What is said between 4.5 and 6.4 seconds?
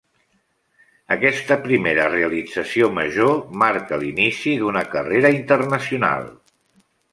d'una carrera internacional.